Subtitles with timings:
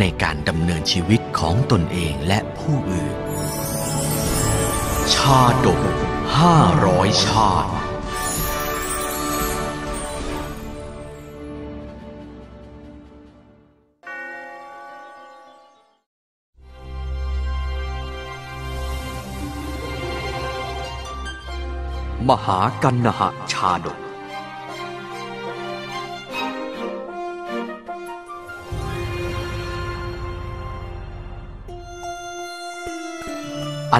[0.00, 3.16] ในการดำเนินชีวิตของตนเองและผู้อื่น
[5.14, 5.80] ชาดก
[6.38, 7.72] ห้าร้อยชาติ
[22.28, 23.20] มหากันนห
[23.52, 24.07] ชาดก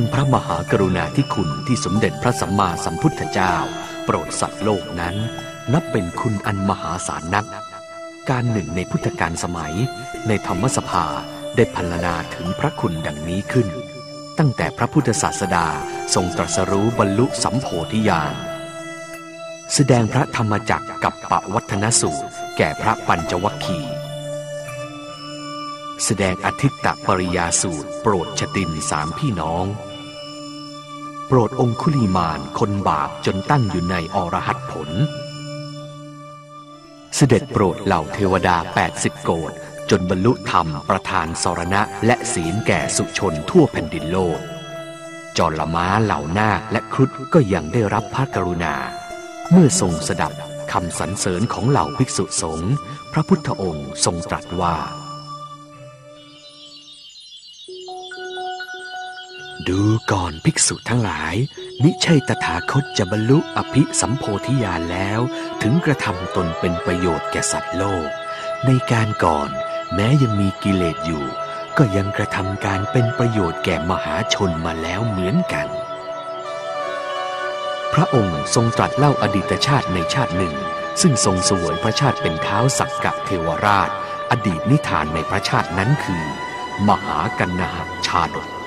[0.00, 3.54] อันพระมหากรุณาธิคุณที่สมเด็จพระสัมมาสัมพุทธเจ้า
[4.04, 5.16] โปรดสัตว์โลกนั้น
[5.72, 7.46] นับเป็นคุณอันมหาศาลนัก
[8.28, 9.74] การหนึ่งในพุทธกาลสมัย
[10.28, 11.04] ในธรรมสภา
[11.56, 13.68] ได้พรรณนาถึงพระคุณดังนี้ขึ้น
[14.38, 15.66] ตั้งแต่พระพุทธศาสดา
[16.14, 18.34] ทรงตรัสรู้บรรลุสัมโพธิญาณ
[19.74, 23.94] แสดงพระธรรมจักรกับปวัฒนสูตร แก่พระปัญจวัคคีย์
[26.04, 29.66] แสดงอธิตตปริยาสูตร โปรดชตินสามพี่น้อง
[31.30, 34.90] โปรดองคุลีมานคนบาปจนตั้งอยู่ในอรหัตผล
[37.16, 38.56] เสด็จโปรดเหล่าเทวดา
[38.90, 39.52] 80 โกด
[39.90, 44.40] จนบรรลุธรรมประธานสรณะและศีลแก่สุชนทั่วแผ่นดินโลก
[45.38, 48.74] จรม้าเหล่านาคและครุฑก็ยังได้รับพระกรุณา
[49.50, 50.32] เมื่อทรงสดับ
[50.72, 52.74] คำสรรเสริญของเหล่าภิกษุสงฆ์
[53.12, 54.76] พระพุทธองค์ทรงตรัสว่า
[60.12, 61.34] ก่อนภิกษุทั้งหลาย
[61.82, 65.20] มิใช่ตถาคตจะบรรลุอภิสัมโพธิญาณแล้ว
[65.62, 68.08] ถึงกระทำตนเป็นประโยชน์แก่สัตว์โลก
[68.66, 69.50] ในการก่อน
[69.94, 71.24] แม้ยังมีกิเลสอยู่
[71.78, 75.68] ก็ยังกระทำการเป็นประโยชน์แก่มหาชนมาแล้วเหมือนกัน
[77.94, 80.54] พระองค์ทรงตรัสเล่าอดีตชาติในชาติหนึ่ง
[81.00, 83.90] ซึ่งทรงสวยพระชาติเป็นเท้าสักกะเทวราช
[84.30, 86.24] อดีตนิทานในพระชาตินั้นคือ
[86.88, 87.70] มหากันนา
[88.08, 88.57] ชาดก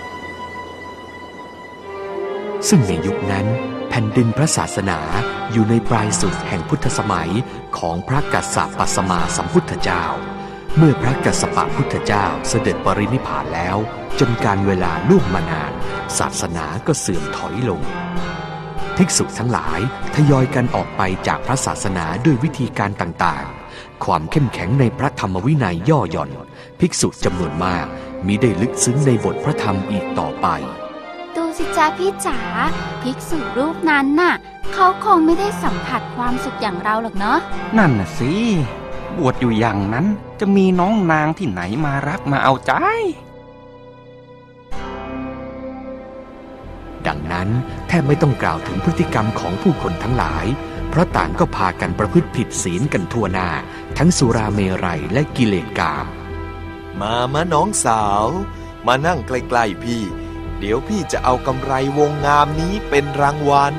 [2.69, 3.45] ซึ่งในยุคนั้น
[3.89, 4.99] แผ่นดินพระศาสนา
[5.51, 7.31] อยู่ในปลายสุดแห่งพุทธสมัย
[7.77, 10.03] ของพระกัสสปะสมาสัมพุทธเจ้า
[10.77, 13.77] เมื่อพระกัสสปะพุทธเจ้าเสด็จปรินิพพานแล้ว
[14.19, 15.71] จนการเวลาล่วงมานาน
[16.19, 17.81] ศาสนาก็เสื่อมถอยลง
[18.97, 19.79] ภิกษุทั้งหลาย
[20.15, 26.31] ทยอยกันออกไปจากพระศาสนาด้วยวิธีการต่างๆ ความเข้มแข็งในพระธรรมวินัยย่อหย่อน
[26.79, 27.85] ภิกษุจำนวนมาก
[28.27, 30.47] มิได้ลึกซึ้งในบทพระธรรมอีกต่อไป
[31.61, 32.39] สิจ้าพี่จ๋า
[33.01, 34.33] ภิกษุรูปนั้นน่ะ
[34.73, 37.39] เขาคงไม่ได้สัมผัสความสุขอย่างเราหรอกเนาะ
[37.77, 38.31] นั่นน่ะสิ
[39.17, 40.05] บวชอยู่อย่างนั้น
[40.39, 42.73] จะมีน้องนางที่ไหนมารักมาเอาใจ
[47.07, 47.49] ดังนั้น
[47.87, 50.45] แทบไม่ต้องกล่าวถึงพฤติกรรมของผู้คนทั้งหลาย
[50.89, 53.49] เพราะต่างก็พากันประพฤติผิดศีลกันทั่วหน้า
[53.97, 56.05] ทั้งสุราเมรัยและกิเลสกาม
[57.01, 58.25] มามาน้องสาว
[58.87, 60.03] มานั่งใกล้ๆพี่
[60.63, 63.73] เดี๋ยวพี่จะเอากำไรวงงามนี้เป็นรางวัล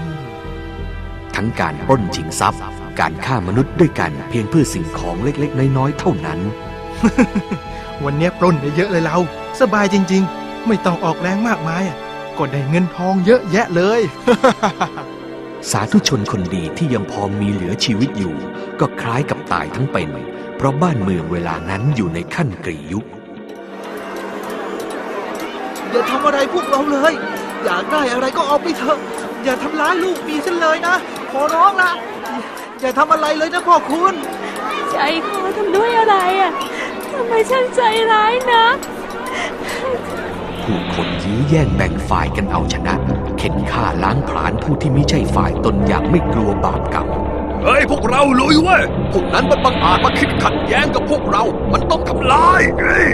[1.34, 2.60] ทั้งการปล้นชิงทรัพย์
[3.00, 6.40] การฆ่ามนุษย์ด้วยกันเพียงเพื่อสิ่งของเล็กๆ น้อยๆ เท่านั้น
[8.04, 9.16] วันเนี้ยปล้นได้เยอะเลยเรา
[9.60, 11.96] สบายจริง ๆ ไม่ต้องออกแรงมากมายอะ
[12.38, 14.00] ก็ได้เงินทองเยอะแยะเลย
[15.70, 18.34] สาธุชนคนดีที่ยังพอมีเหลือชีวิตอยู่
[18.80, 20.10] ก็คล้ายกับตายทั้งเป็น
[20.56, 23.06] เพราะบ้านเมืองเวลานั้นอยู่ในขั้นกรียุค
[25.92, 27.12] อย่าทำอะไรพวกเราเลย
[27.64, 28.98] อยากได้อะไรก็เอาไปเถอะ
[29.44, 30.94] อย่าทำร้ายลูกมีฉันเลยนะ
[31.32, 31.92] ขอร้องละ
[32.80, 34.14] อย่าทำอะไรเลยนะพ่อคุณ
[34.90, 34.96] ใจ
[35.28, 36.52] คอทำด้วยอะไรอะ
[37.12, 37.80] ทำไมฉันใจ
[38.12, 38.64] ร้ายนะ
[40.64, 42.94] ผู้คนยื้อแย่งแบ่งฝ่ายกันเอาชนะ
[43.38, 47.08] เข็นฆ่าล้างผลาญผู้ที่ไม่ใช่ฝ่ายตนอย่างไม่กลัวบาปกรรม
[47.64, 51.42] เฮ้ยพวกเราลุยเว้ยพวกนั้นมันบังอาจมาคิดขัดแย้งกับพวกเรา
[51.72, 53.08] มันต้องทำลายเฮ้ย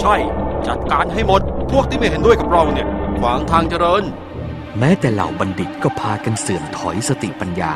[0.00, 0.14] ใช่
[0.68, 2.86] จัดการให้หมด พวกที่ไม่เห็นด้วยกับเราเนี่ย
[3.18, 4.04] ขวางทางเจริญ
[4.78, 7.74] แม้แต่เหล่าบัณฑิตก็พากันเสื่อมถอยสติปัญญา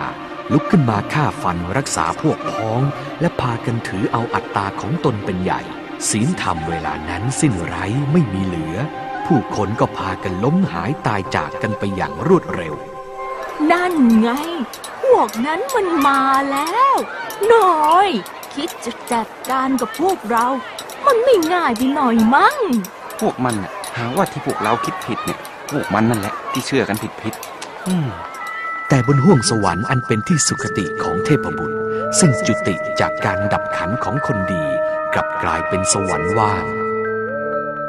[0.53, 2.81] ลุกขึ้นมาฆ่าฟันรักษาพวกพ้อง
[3.21, 5.61] และพากันถือเอาอัตตาของตนเป็นใหญ่
[6.11, 8.77] ศีลธรรมเวลานั้นสิ้นไร้ไม่มีเหลือ
[9.27, 12.75] ผู้คนก็พากันล้มหายตายจากกันไปอย่างรวดเร็ว
[13.71, 14.31] นั่นไง
[15.03, 16.95] พวกนั้นมันมาแล้ว
[17.53, 18.09] น้อย
[18.55, 20.47] คิดจะจัดการกับพวกเรา
[21.07, 22.57] มันไม่ง่ายไปหน่อยมั้ง
[23.21, 25.39] พวกมันน่ะหาว่าที่พวกเราคิดผิดเนี่ย
[25.71, 28.09] พวกมันนั่นแหละที่เชื่อกันผิดผิดๆอืม
[28.89, 31.77] แต่บนห้วงสวรรค์อันเป็นที่สุคติของเทพบุตร
[32.19, 34.65] ซึ่งจุติจากการดับขันของคนดี
[35.15, 36.65] กลับกลายเป็นสวรรค์ว่าง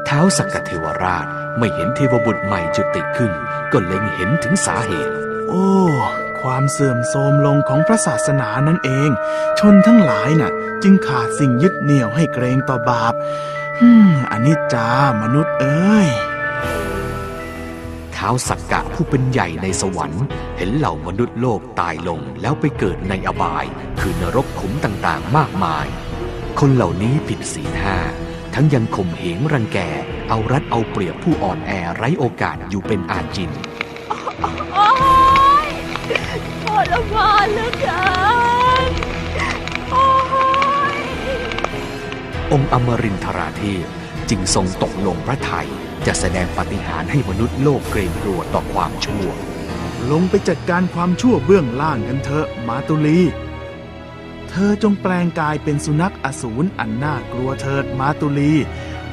[0.05, 1.27] เท้าวสักกะเทวราช
[1.57, 3.31] ไม่เห็นเทวบุตรใหม่จุติขึ้น
[3.71, 5.13] ก็เล็งเห็นถึงสาเหตุ
[5.47, 5.67] โอ้
[6.41, 9.09] ความเสื่อมโทรมลงของพระศาสนานั่นเอง
[9.59, 10.51] ชนทั้งหลายน่ะ
[10.83, 13.13] จึงขาดสิ่งยึดเหนี่ยวให้เกรงต่อบาป
[13.79, 14.87] ฮึมอนิจจา
[15.21, 16.07] มนุษย์เอ้ย
[18.15, 20.25] ท้าวสักกะผู้เป็นใหญ่ในสวรรค์
[20.57, 23.65] เห็นเหล่ามนุษย์โลกตายลงแล้วไปเกิดในอบาย
[23.99, 25.87] คือนรกขุมต่างๆ มากมาย
[26.59, 27.97] คนเหล่านี้ผิดศีลห้า
[28.53, 29.79] ทั้งยังข่มเหงรังแก
[30.29, 33.51] เอารัดเอาเปรียบผู้อ่อนแอไร้โอกาสอยู่เป็นอาจิน
[36.63, 38.01] ทรมานเหลือเกิ
[38.89, 38.91] น
[39.89, 40.05] โอ๊
[40.93, 40.97] ย
[42.51, 43.85] องค์อมรินทราเทพ
[44.29, 45.67] จึงทรงตกลงพระทัย
[46.05, 49.27] จะแสดงปาฏิหารย์ให้มนุษย์โลกเกรงกลัวต่อความชั่ว
[50.11, 53.19] ลงไปจัดการความชั่วเบื้องล่างกันเถอะมาตุลี
[54.49, 58.51] เธอจงแปลงกายเป็นสุนัขอสูรอันน่ากลัวเถิดมาตุลี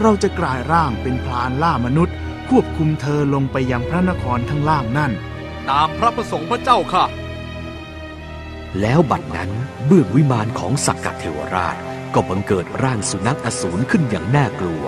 [0.00, 2.14] เราจะกลายร่างเป็นพรานล่ามนุษย์
[2.50, 5.12] ควบคุมเธอลงไปยังพระนครข้างล่างนั่น
[5.70, 7.04] ตามพระประสงค์พระเจ้าค่ะ
[8.80, 9.50] แล้วบัดนั้น
[9.86, 11.76] เบื้องวิมานของสักกะเทวราช
[12.14, 14.84] ก็บังเกิดร่างสุนัขอสูรขึ้นอย่างน่ากลัว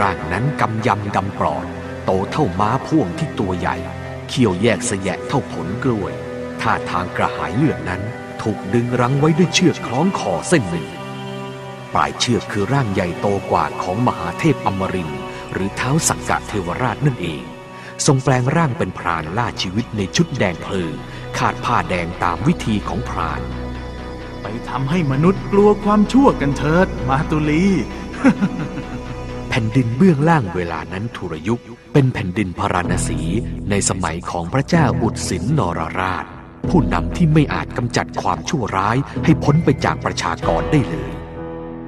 [0.00, 1.66] ร่างนั้นกำยำดำปลอด
[2.04, 3.76] โตเท่าม้าพ่วงที่ตัวใหญ่
[4.28, 6.12] เขี้ยวแยกสะแยะเท่าผลกล้วย
[6.60, 8.02] ท่าทางกระหายเลือดนั้น
[8.42, 10.86] ถูกดึงรั้งไว้ด้วยเชือกคล้องคอเส้นหนึ่ง
[11.94, 15.10] ปลายเชือกคือร่างใหญ่โตกว่าของมหาเทพอมริน
[15.52, 17.42] หรือเท้าสักกะเทวราชนั่นเอง
[18.06, 20.94] ทรงแปลงร่างเป็นพรานล่าชีวิตในชุดแดงเพลิง
[21.38, 23.40] คาดผ้าแดงตามวิธีของพราน
[24.42, 27.64] ไปทำให้มนุษย์กลัวความชั่วกันเถิด มาตุลี
[29.48, 31.62] แผ่นดินเบื้องล่างเวลานั้นทุรยุค
[31.92, 33.20] เป็นแผ่นดินพาราณสี
[33.70, 36.24] ในสมัยของพระเจ้าอุดสินนรราช
[36.68, 41.12] ผู้นำที่ไม่อาจกำจัดความชั่วร้ายให้พ้นไปจากประชากรได้เลย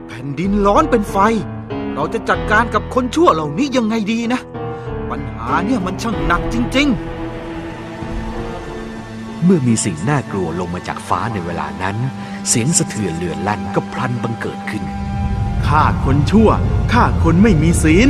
[0.08, 1.16] แผ่นดินร้อนเป็นไฟ
[1.94, 4.40] เราจะจัดการกับคนชั่วเหล่านี้ยังไงดีนะ
[5.10, 6.90] ปัญหาเนี่ยมันช่างหนักจริง
[9.44, 11.96] เมื่อมีสิ่งน่ากลัวลงมาจากฟ้าในเวลานั้น
[12.48, 14.84] เสียงสะเทือนเลือนลั่นก็พลันบังเกิดขึ้น
[15.66, 16.50] ฆ่าคนชั่ว
[16.92, 18.08] ฆ่าคนไม่มีศีล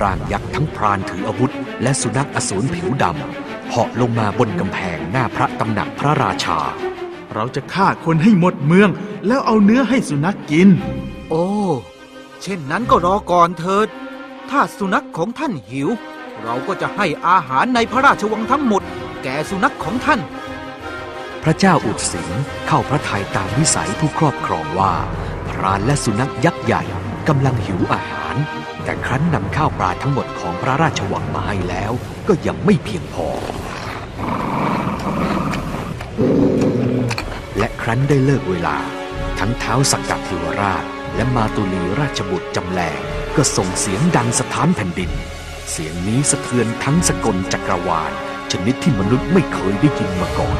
[0.00, 1.52] ร่างยักษ์ทั้งพรานถืออาวุธ
[1.82, 6.58] และสุนัขอสูรผิวดำเหาะลงมาบนกำแพงหน้าพระตำหนักพระราชา
[7.34, 8.88] เราจะฆ่าคนให้หมดเมือง
[9.26, 11.09] แล้วเอาเนื้อให้สุนัขกกินๆโอ้
[12.42, 13.88] เช่นนั้นก็รอก่อนเถิด
[14.50, 15.88] ถ้าสุนัขของท่านหิว
[16.42, 18.82] เราก็จะให้อาหารในพระราชวังทั้งหมด
[19.22, 20.20] แก่สุนัขของท่าน
[21.42, 24.94] พระเจ้าอุดสิงห์เข้าพระทัยตามวิสัยผู้ครอบครองว่า
[25.50, 26.82] พรานและสุนัขยักษ์ใหญ่
[27.28, 28.36] กำลังหิวอาหาร
[28.84, 31.92] แต่ครั้นนำข้าวปลาทั้งหมดของพระราชวังมาให้แล้ว
[32.28, 33.28] ก็ยังไม่เพียงพอ
[37.58, 38.76] และครั้นได้เลิกเวลา
[39.38, 40.84] ทั้งเท้าสักกะเทวราช
[41.14, 43.00] และมาตุลีราชบุตรจำแรง
[43.36, 45.10] ก็ส่งเสียงดังสถานแผ่นดิน
[45.70, 48.12] เสียงนี้สะเทือนทั้งสกลจักรวาล
[48.52, 50.58] ชนิดที่มนุษย์ไม่เคยได้ยินมาก่อน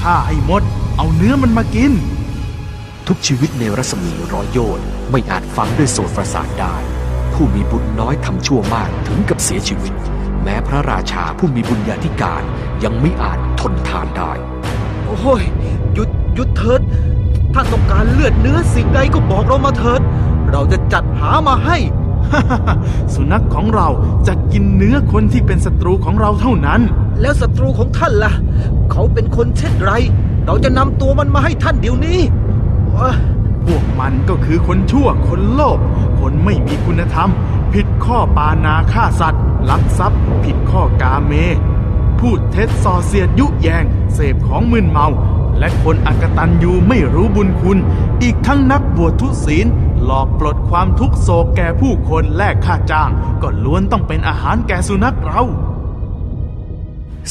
[0.00, 0.62] ฆ่าให้หมด
[0.96, 1.92] เอาเนื้อมันมากิน
[3.06, 6.76] ทุกชีวิตในรัศมีร้อยโยชน์ไม่อาจฟังด้วยโสตประสาทได้
[7.32, 9.94] ผู้มีบุญน้อยทำชั่วมากถึงกับเสียชีวิต
[10.42, 12.42] แม้พระราชาผู้มีบุญญาธิการ
[12.84, 14.32] ยังไม่อาจทนทานได้
[15.10, 15.42] โอ้ย
[15.94, 16.80] หยุดหยุดเถิด
[17.54, 20.00] ถ้าต้องการเลือดเนื้อสิ่งใดก็บอกเรามาเถิด
[20.50, 21.76] เราจะจัดหามาให้
[23.14, 23.88] สุนัขของเรา
[24.26, 26.80] จะกินเนื้อคนที่เป็นศัตรูของเราเท่านั้น
[27.20, 28.32] แล้วศัตรูของท่านล่ะ
[28.90, 29.92] เขาเป็นคนเช่นไร
[30.46, 32.20] เราจะนำตัวมันมาให้ท่านเดี๋ยวนี้
[32.88, 33.14] เอ้อ
[33.66, 35.78] พวกมันก็คือคนชั่วคนโลภ
[36.20, 37.30] คนไม่มีคุณธรรม
[37.72, 41.32] ผิดข้อปานาฆ่าสัตว์ ลักทรัพย์ ผิดข้อกาเม
[42.20, 45.08] พูดเท็จส่อเสียดยุแยง เสพของมึนเมา
[45.58, 47.78] และคนอักตันยูไม่รู้บุญคุณ
[48.22, 49.66] อีกทั้งนักบวชทุศีล
[50.04, 53.10] หลอกปลดความทุกโศกแก่ผู้คนแลกค่าจ้าง
[53.42, 55.42] ก็ล้วนต้องเป็นอาหารแก่สุนัขเรา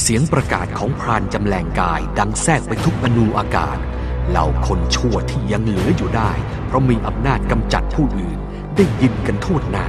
[0.01, 3.77] เสียงประกาศของพรานจำแรงกายดังแทรกไปทุกอนูอากาศ
[4.29, 6.31] เหล่าคนชั่วที่ยังเหลืออยู่ได้
[6.65, 8.37] เพราะมีอำนาจกำจัดผู้อื่น
[8.75, 9.87] ได้ยินกันทั่วหน้า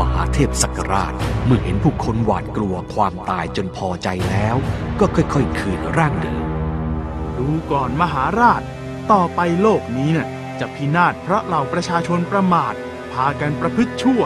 [0.00, 1.12] มหาเทพสักราช
[1.46, 4.56] เมื่อเห็นผู้คนหวาดกลัวความตายจนพอใจแล้ว
[5.00, 6.44] ก็ค่อยๆ คืนร่างเดิม
[7.38, 8.62] ดูก่อนมหาราช
[9.12, 10.28] ต่อไปโลกนี้น่ะ
[10.60, 12.74] จะพินาศเพราะเหล่าประชาชนประมาท
[13.12, 14.22] พากันประพฤติชั่ว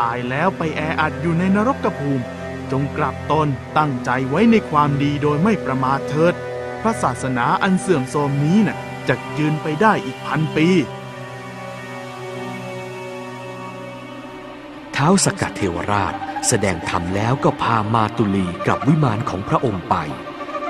[0.00, 2.24] ตายแล้วไปแออัดอยู่ในนรกภูมิ
[2.72, 3.48] จงกลับตน
[3.78, 6.34] ตั้งใจไว้ในความดีโดยไม่ประมาทเถิด
[6.82, 10.68] พระศาสนาอันเสื่อมโทรมนี้น่ะจะยืนไปได้อีกพันปี
[15.02, 16.14] ท้าวสกัดเทวราช
[16.48, 19.94] แสดงธรรมแล้วก็พามาตุลีกลับวิมานของพระองค์ไป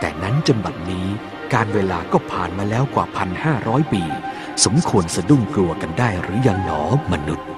[0.00, 1.06] แต่นั้นจนบัดนี้
[1.52, 4.02] การเวลาก็ผ่านมาแล้วกว่าพันห้าร้อยปี
[4.64, 6.82] สมควรสะดุ้งกลัวกันได้หรือยังหนอ
[7.12, 7.48] มนุษย์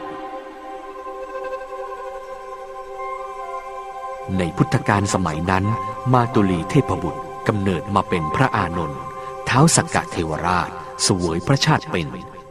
[4.38, 5.64] ในพุทธกาลสมัยนั้น
[6.12, 9.00] มาตุลีเทพบุตรกำเนิดมาเป็นพระอานนท์
[9.46, 10.70] เท้าสักกะเทวราช
[11.06, 12.08] สวยพระชาติเป็น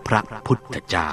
[0.08, 1.12] พระพุทธเจ้า